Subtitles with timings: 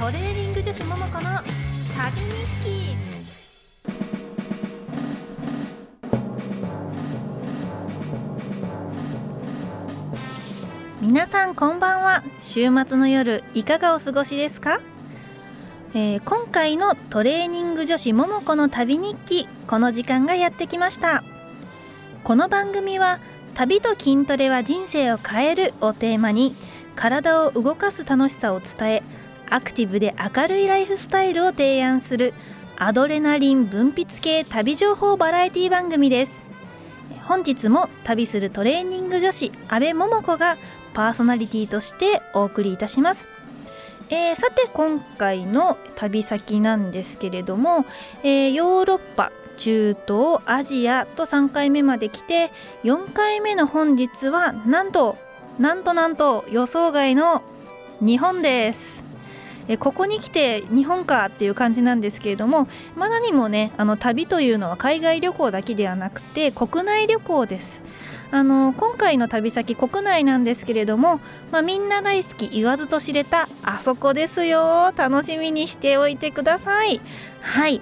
[0.00, 2.96] トレーニング女子桃子の旅日記。
[11.02, 12.22] 皆さんこんばんは。
[12.38, 14.80] 週末の夜いかがお過ごしですか、
[15.92, 21.22] えー今回のトレーニング女子桃子の旅日記この時間がやってきました。
[22.24, 23.20] この番組は
[23.52, 26.54] 旅と筋トレは人生を変えるをテーマに
[26.96, 29.02] 体を動かす楽しさを伝え
[29.50, 32.34] アクティブで明るいライフスタイルを提案する
[32.78, 36.44] アドレナリン分泌系旅情報バラエティ番組です。
[37.24, 40.56] 本日も旅するトレーニング女子阿部桃子が
[40.94, 43.26] パーソナリティとしてお送りいたします。
[44.08, 47.84] えーさて今回の旅先なんですけれども、
[48.22, 52.52] えーヨーロッパ中東アジアと3回目まで来て
[52.84, 55.18] 4回目の本日はなんと
[55.58, 57.42] なんとなんと予想外の
[58.00, 59.09] 日本です。
[59.68, 67.84] えここに来て日本かっていう感じなんですけれどもまだにもねあの旅というのは海外旅行だけではなくて国内旅行です。
[68.32, 74.92] あの今回の旅先国内なんですけれども、まあ、みんな大好き言わずと知れたあそこですよ。
[74.96, 77.00] 楽しみにしておいてください。
[77.40, 77.80] はい。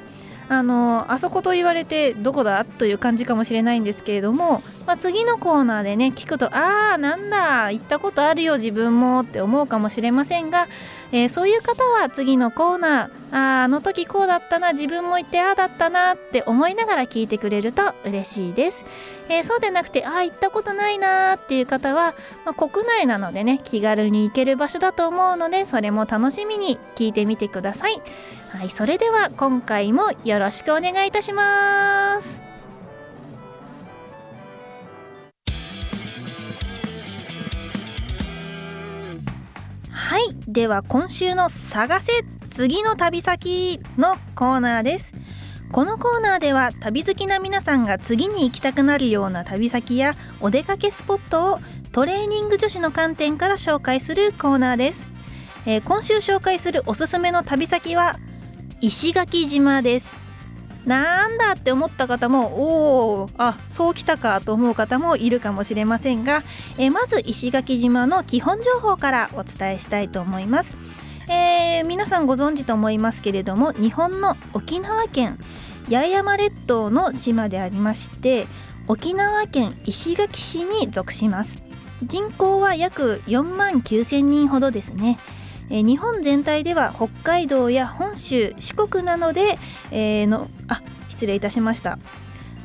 [0.51, 2.65] あのあそこと言われてどこだ？
[2.65, 10.67] という感じかもしれないんですけれども、まあ、次のコーナーでね聞くとああなんだ行ったことあるよ自分もって思うかもしれませんが、
[11.12, 18.84] えーそういう方は次のコーナーあーあの時こうだったな自分も言ってああだったなって思いながら聞いてくれると嬉しいです、
[19.29, 22.14] えーそうでなくてああ行ったことないなーっていう方は、
[22.45, 28.03] まあ、国内なのでね気軽に行ける場所だと思うのでそれも楽しみに聞いてみてください。
[28.51, 32.48] はいそれでは今回もよろしくお願いいたします。
[40.49, 42.11] では今週の探せ
[42.49, 45.13] 次の旅先のコーナーです。
[45.73, 51.58] このコーナーでは旅好きな皆さんが次に行きたくなるような旅先やお出かけスポットを
[51.92, 55.11] トレーニング女子の観点から紹介するコーナーです、
[55.67, 58.19] えー今週紹介するおすすめの旅先は
[58.81, 60.27] 石垣島です。
[60.89, 66.43] なんだって思った方もおおあそうきたかと思う方もいるかもしれませんが、
[66.79, 70.77] えまず石垣島の基本情報からお伝えしたいと思います、
[71.29, 75.39] えー皆さんご存知と思いますけれども日本の沖縄県
[75.91, 78.47] 八重山列島の島でありまして
[78.89, 81.63] 沖縄県石垣市に属します。
[82.03, 85.19] 人口は約4万9,000人ほどですね。
[85.70, 89.58] えー日本全体では北海道や本州四国などで、
[89.90, 91.98] えーのあ失礼いたしました、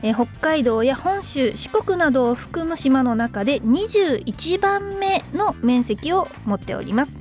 [0.01, 7.19] えー北海道や本州四国などを含む島の中で21番目の面積を持っております、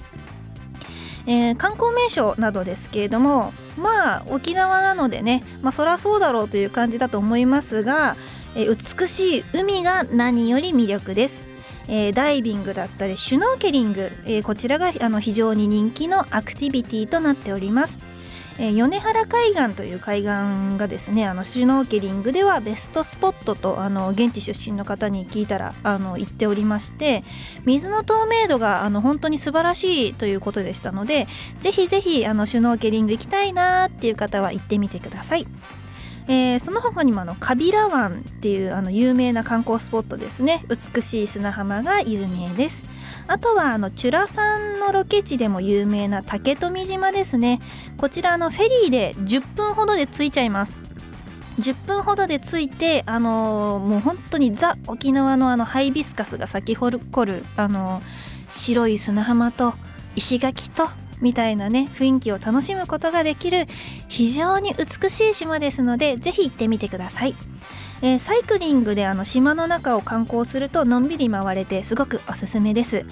[1.26, 8.16] えー観光名所などですけれどもまあ沖縄なのでねまあそりゃそうだろうという感じだと思いますが、
[8.54, 11.51] えー美しい海が何より魅力です。
[11.88, 17.98] えーダイビングだったりシュノーケリング、えーこちらがあの非常に人気のアクティビティとなっております。
[18.58, 27.24] えー米原海岸という海岸がですねあのシュノーケリングではベストスポットとあの現地出身の方に聞いたらあの言っておりまして
[27.64, 31.26] 水の透明度があの本当に素晴らしいということでしたので
[31.60, 35.46] ぜひぜひあのシュノーケリング行きたいなーっていう方は行ってみてください。
[36.32, 40.64] えーその他にもあのカビラ湾っていうあの有名な観光スポットですね。
[40.68, 42.84] 美しい砂浜が有名です。
[43.26, 47.60] あとはあのチュラさんのロケ地でも有名な竹富島ですね。
[47.98, 50.80] こちらのフェリーで10分ほどで着いちゃいます。
[51.60, 58.02] 10分ほどで着いてあのーもう本当にザ沖縄のあのハイビスカスが咲き誇るあのー
[58.50, 59.74] 白い砂浜と
[60.16, 60.88] 石垣と
[61.22, 63.66] みたいなね雰囲気を楽しむことができる
[64.08, 67.34] 非常に美しい島ですのでぜひ行ってみてください、
[68.02, 73.06] えーサイクリングであの島の中を観光するとのんびり回れてすごくおすすめです。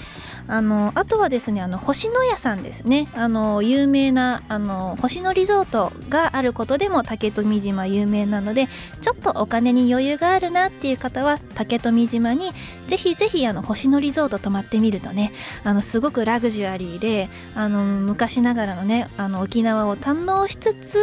[0.48, 3.08] あのあとはですねあの星野屋さんですね。
[3.14, 8.68] あの有名なあの星野リゾートがあることでも竹富島有名なので
[9.00, 12.50] ちょっとお金に余裕があるなっていう方は竹富島に
[12.88, 15.30] ぜひぜひあの星野リゾート泊まってみるとね
[15.62, 20.98] あのすごくラグジュアリーであの昔ながらのねあの沖縄を堪能しつつ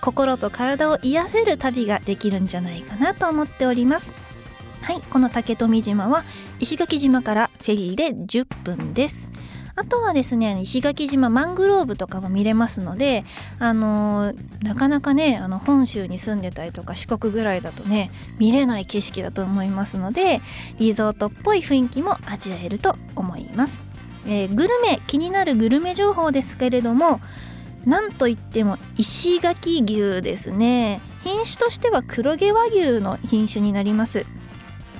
[0.00, 4.14] 心と体を癒せる旅ができるんじゃないかなと思っております。
[4.82, 6.24] はいこの竹富島は
[6.60, 9.30] 石垣島からフェリーで10分です。
[9.78, 13.24] あとはですね石垣島マングローブとかも見れますので
[13.60, 18.10] あのーなかなかねあの本州に住んでたりとか四国ぐらいだとね
[18.40, 20.40] 見れない景色だと思いますので
[20.80, 23.80] リゾートっぽい雰囲気も味わえると思います、
[24.26, 27.20] えーグルメ気になるグルメ情報ですけれども
[27.88, 31.00] なんといっても石垣牛ですね。
[31.24, 34.26] 品種としては黒毛和牛の品種になります。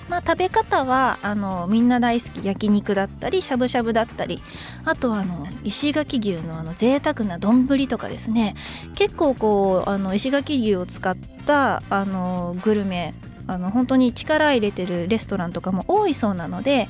[0.08, 4.42] まあ、食べ方はあのみんな大好き焼肉だったりしゃぶしゃぶだったり
[4.86, 8.54] あとはあの石垣牛のあの贅沢な丼とかですね。
[8.94, 11.14] 結構こうあの石垣牛を使っ
[11.44, 13.12] たあのグルメ
[13.48, 16.88] あの本当に力入れてるレストランとかも多いそうなので、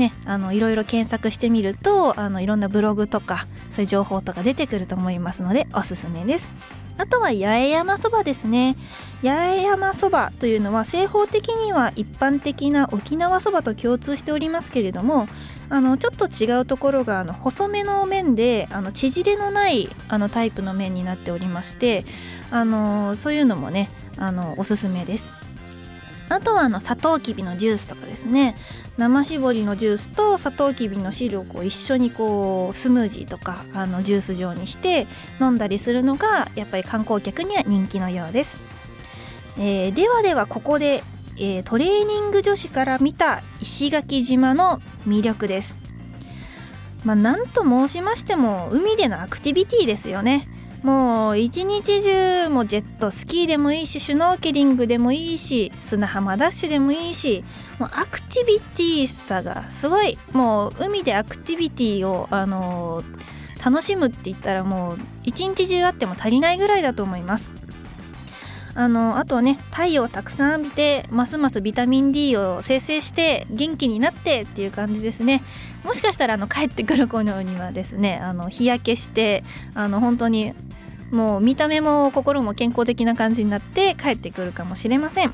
[0.00, 6.50] ね、あのいろいろ検索してみるとあのいろんなブログとかそういう情報とか出てくると思いますのでおすすめです。
[6.96, 8.76] あとは八重山そばですね。
[9.22, 15.26] 八重山そばというのは正方的には一般的な沖縄そばと共通しておりますけれども
[15.68, 22.06] あのちょっと違うところがあの細めの麺であの縮れのないあのタイプの麺になっておりまして
[22.50, 25.30] あのそういうのもねあのおすすめです。
[26.30, 28.54] あとはあのサトウキビのジュースとかですね。
[29.00, 35.06] 生搾りのジュースとサトウキビの汁をこう一緒にこうスムージーとかあのジュース状にして
[35.40, 38.58] 飲んだりするのがやっぱり観光客には人気のようです、
[39.58, 41.02] えー、ではではここで、
[41.38, 45.74] えー、トレーニング女子から見た石垣島の魅力です。
[47.02, 50.46] まあ何と申しましても海でのアクティビティですよね。
[50.82, 57.44] もう一日中もジェットスキーでもいいしシュノーケリングでもいいし砂浜ダッシュでもいいし
[57.78, 67.52] もうアクティビティさがすごいもう海でアクティビティをあのー、楽しむって言ったらもう一日中あっても足りないぐらいだと思います。
[68.74, 75.42] あのあとはね太陽をたくさん浴びてますますビタミン D を生成して元気になってっていう感じですね。
[75.84, 79.44] もしかしたらあの帰ってくる頃にはですねあの日焼けして
[79.74, 80.52] あの本当に
[81.10, 85.32] もう見た目も心も健康的な感じになって帰ってくるかもしれません。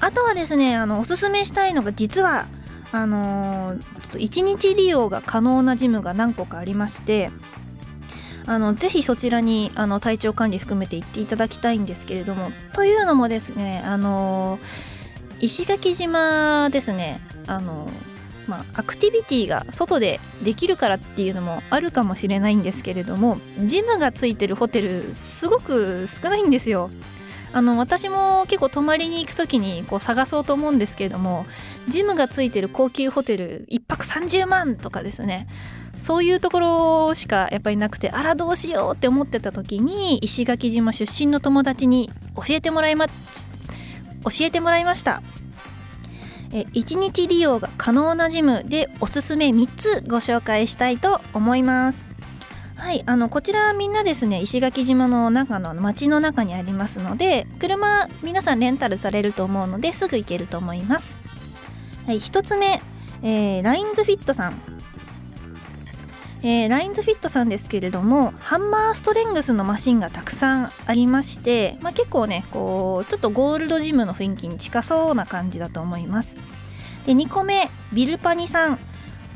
[0.00, 2.46] あとはですねあのおすすめしたいのが実は
[2.92, 3.76] あの、
[4.12, 7.30] 1日利用が可能なジムが何個かありまして
[8.46, 14.58] あのぜひそちらにあの体調管理含めて行っていただきたいんですけれどもというのもですねあの
[15.40, 17.88] 石垣島ですねあの
[18.48, 26.90] まあ、アクティビティが外でできるからっていうのもあるかもしれないんですけれどもジムがついてるホテルすごく少ないんですよ。
[27.52, 31.46] あの私も結構泊まりに行く時にこう探そうと思うんですけれども
[31.88, 35.48] ジムがついてる高級ホテル1泊30万とかですね
[35.96, 43.12] そういうところしかやっぱりなくてあらどうしようって思ってた時に石垣島出身の友達に教えてもらいま教
[44.40, 45.22] えてもらいました。
[46.52, 52.06] え1日利用が可能なジムでおすすめ3つご紹介したいと思います。
[52.76, 61.18] はいあのこちらみんなですね石垣島の中の街の中にありますので車皆さんレンタルされると思うのですぐ行けると思います。
[62.06, 62.82] はい1つ目、
[63.22, 64.75] えー、ラインズフィットさん。
[66.42, 76.36] えー、ラインズフィットさんですけれどもハンマーストレングスのマシンがたくさんありまして、まあ、結構ねこうちょっとゴールドジムの雰囲気に近そうな感じだと思います。
[77.06, 78.78] で2個目ビルパニさん。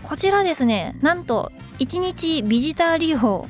[0.02, 3.46] こちらですねなんと1日ビジター利用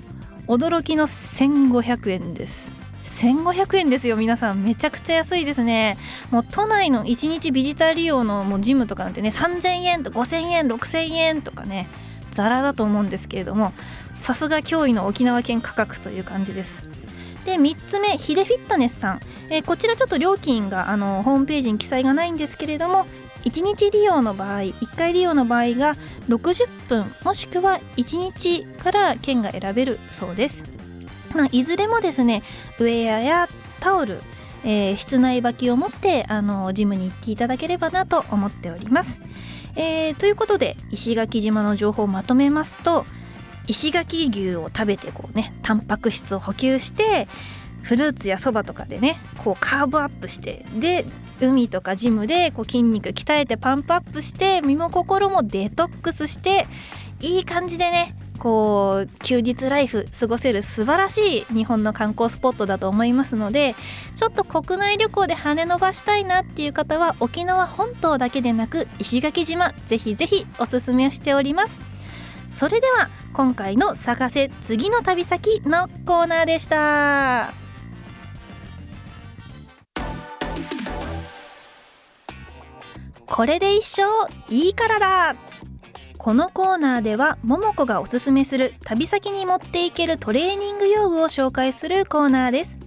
[0.46, 2.73] 驚きの1500円です。
[3.03, 4.62] 1500円ですよ皆さん。
[4.62, 5.96] めちゃくちゃ安いですね。
[6.31, 11.88] もう都内の1日ビジター利用のもうジムとかなんてね3000円と5000円6000円とかね
[12.31, 13.73] ザラだと思うんですけれども
[14.15, 16.84] さすが驚異の沖縄県価格という感じです。
[17.44, 23.06] で3つ目ヒデフィットネスさん、えー、こちらちょっと料金があのホームページに記載がないんですけれども
[23.44, 25.96] 1日利用の場合1回利用の場合が
[26.29, 30.65] 60分もしくは1日から券が選べるそうです、
[31.34, 32.43] まあ、いずれもですね
[32.79, 33.49] ウェアや
[33.81, 34.19] タオル、
[34.65, 39.22] えー、室内履きを持ってあのジムに行っていただければなと思っております。
[39.77, 43.05] えー、ということで石垣島の情報をまとめますと
[43.67, 47.29] 石垣牛を食べてこうねタンパク質を補給して
[47.82, 51.06] フルーツやそばとかでねこうカーブアップしてで
[51.41, 56.67] 海とかジムでこう筋肉鍛えてパンプアップして身も心もデトックスして
[57.20, 63.77] いい感じでねこう休日ライフ過ごせる素晴らしい日本の観光スポットだと思いますので
[64.17, 71.81] ちょっと国内旅行で羽伸ばしたいなっていう方は沖縄本島だけでなく石垣島ぜひぜひおすすめしております。
[72.49, 77.53] それでは今回の探せ次の旅先のコーナーでした。
[83.27, 84.03] これで一生
[84.49, 85.49] いいからだ。
[86.22, 92.79] このコーナーでは桃子がおすすめする旅先に持っていけるトレーニング用具を紹介するコーナーです。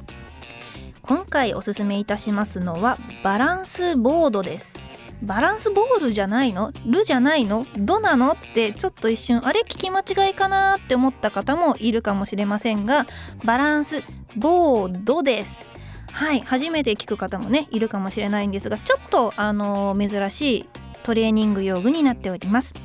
[1.02, 4.78] 今回おすすめいたしますのはバランスボードです。
[5.24, 6.74] バランスボールじゃないの？
[6.86, 7.66] ルじゃないの？
[7.76, 8.34] どなの？
[8.34, 9.62] ってちょっと一瞬あれ？
[9.62, 13.08] 聞き間違いかなって思った方もいるかもしれませんが
[13.44, 14.04] バランス
[14.38, 15.72] ボードです。
[16.12, 20.70] はい初めて聞く方もねいるかもしれないんですがちょっとあの珍しい
[21.02, 22.76] トレーニング用具になっております。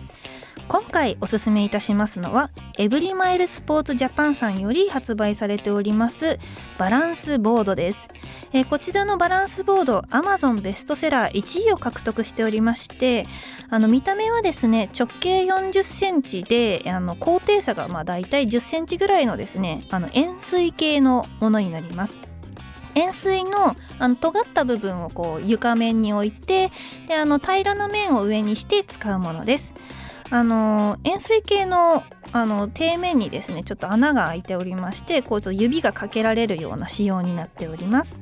[0.69, 6.39] 今回おすすめいたしますのはエブリマイルスポーツジャパンさんより発売されております
[6.77, 8.11] バランスボードです、
[8.53, 13.27] えー、こちらのバランスボード Amazon ベストセラー1位を獲得しておりまして
[13.71, 22.19] あの見た目はですね直径40センチであの高低差がまあだいたい10センチぐらいのですねあの円錐形のものになります
[22.95, 26.71] 円錐のあの尖った部分をこう床面に置いて
[27.07, 29.75] であの平らな面を上にして使うものです。
[30.31, 38.19] あの円錐形のあの底面にですねちょっと穴が開いておりましてこうちょっと指がかけられるような仕様になっております。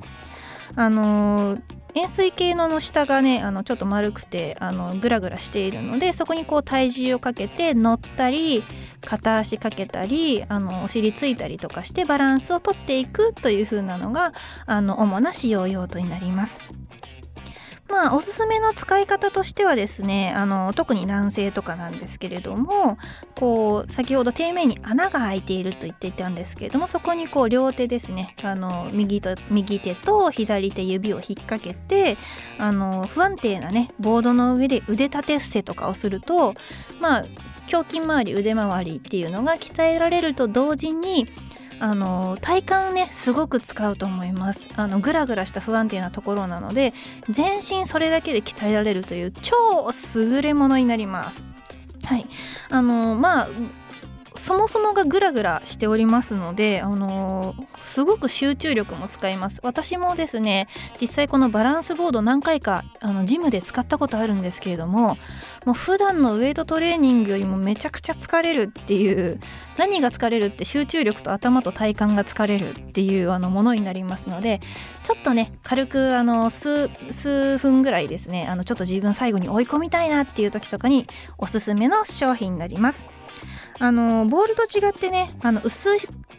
[0.74, 1.58] あの
[1.94, 8.62] 円錐形のの下がねあのちょっと丸くてあのグラグラしているのでそこにこう体重をかけて乗ったり
[9.00, 14.34] 片足かけたりあのお尻ついたりとかしてバランスをとっていくという風なのが
[14.66, 16.58] あの主な使用用途になります。
[17.88, 22.98] まあおすすめの使い方としてはですねあの特に男性とかなんですけれども
[23.34, 32.16] こう先ほど底面に穴が開いていると言っていたんですけれどもそこにこう両手ですねあの右と右手と左手指を引っ掛けて
[32.58, 36.54] あの不安定なねボードの上で腕立て伏せとかをすると
[37.00, 37.24] まあ
[37.70, 41.28] 胸筋周り腕周りっていうのが鍛えられると同時に
[41.78, 44.68] あの体幹をねすごく使うと思います。
[44.76, 46.94] あのグラグラした不安定なところなので
[47.28, 51.42] 全身それだけで鍛えられるという超優れものになります。
[52.04, 52.26] はい。
[52.70, 53.48] あのまあ
[54.36, 60.68] そもそもがグラグラしておりますので、あのー、すごく集中力も使います私もですね
[61.00, 65.16] 実際このバランスボード何回かあのジムで使ったことあるんですけれども
[65.64, 69.40] もう普段のウエイトトレーニングよりもめちゃくちゃ疲れるっていう
[69.76, 74.60] 何が疲れるって集中力と頭と体幹が疲れるっていうあのものになりますので
[75.02, 81.06] ちょっとね軽くあの数数分ぐらいですねあのちょっと自分最後に追い込みたいなっていう時とかに
[81.38, 83.06] おすすめの商品になります。
[83.78, 85.90] あのボールと違ってねあの薄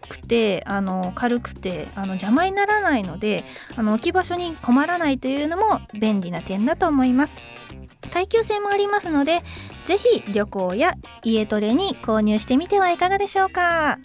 [0.10, 3.44] くてあの軽くてあの邪魔にならないので
[3.76, 7.42] あの置き場所に困らないというのも便利な点だと思います。
[8.12, 9.42] 耐久性もありますので
[9.84, 14.00] 是非旅行や家トレに購入してみてはいかがでしょうか。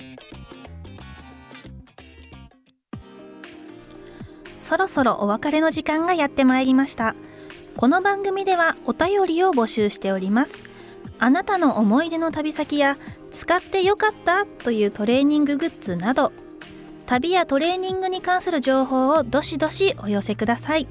[4.59, 7.15] そろそろお別れの時間がやってまいりました。
[7.77, 10.63] この番組ではお便りを募集しております。
[11.19, 12.97] あなたの思い出の旅先や
[13.33, 16.33] 使ってよかったというトレーニンググッズなど
[17.07, 20.89] 旅やトレーニングに関する情報をどしどしお寄せください。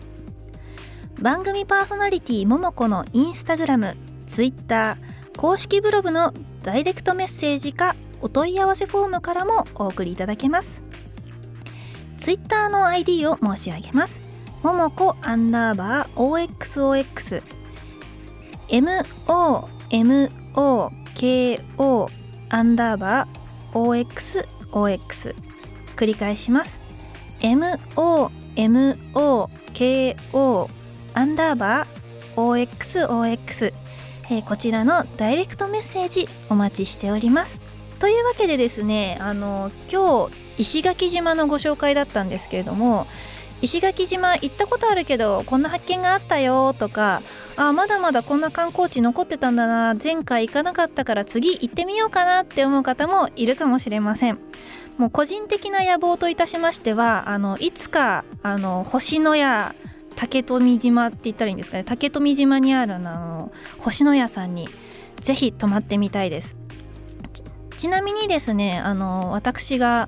[1.22, 3.96] 番組パーソナリティももこのインスタグラム
[4.26, 6.34] ツイッター公式ブログの
[6.64, 10.84] ダイレクトメッセージかお問い合わせフォームからもお送りいただけます。
[12.18, 14.22] ツイッターの ID を申し上げます。
[14.64, 17.42] ももこアンダーバー OXOX
[18.70, 22.21] MO MOKO
[22.54, 25.36] アンダーバー OXOX
[25.96, 26.82] 繰り返します。
[27.40, 28.28] MOMOKO
[31.14, 33.74] アンダーバー OXOX、
[34.26, 37.62] えー、こちらのダイレクトメッセージお待ちしております。
[38.00, 43.08] というわけでですねあの今日石垣島のご紹介だったんですけれども
[43.62, 47.22] 石垣島行ったことあるけどこんな発見があったよとか
[47.56, 54.40] あまだまだこんな観光地残ってたんだな前回行かなかったから次行ってみようかなって思う方もいるかもしれません。
[54.98, 59.74] もう個人的な野望といたしましてはあのいつかあの星のや
[60.16, 61.84] 竹富島って言ったらいいんですかね。
[61.84, 64.70] 竹富島にあるあの星のやさんに
[65.22, 66.56] ぜひ泊まってみたいです。
[67.78, 70.08] ちなみにですねあの私が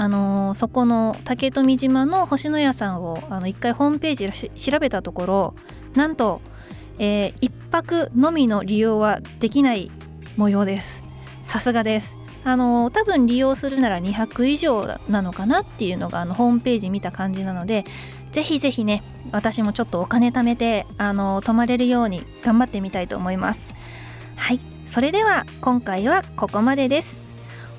[0.00, 5.54] あの、そこの竹富島の星のやさんをあの一回ホームページ調べたところ
[5.94, 6.40] なんと、
[7.00, 9.90] えー、1泊のみの利用はできない
[10.36, 11.02] 模様です。
[11.42, 12.16] さすがです。
[12.44, 17.84] あの、多分利用するなら200以上なのかなっていうのがあのホームページ見た感じなので
[18.30, 19.02] ぜひぜひね
[19.32, 23.74] 私もちょっとお金貯めてあの泊まれるように頑張ってみたいと思います。
[24.36, 24.60] はい。
[24.86, 27.27] それでは今回はここまでです。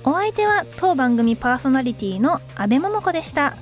[0.10, 3.58] お相手は当番組パーソナリティの阿部桃子でした。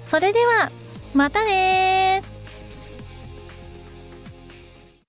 [0.00, 0.72] それでは
[1.12, 2.22] またね